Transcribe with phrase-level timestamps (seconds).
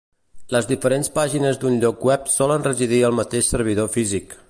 [0.55, 4.39] Les diferents pàgines d'un lloc web solen residir al mateix servidor físic.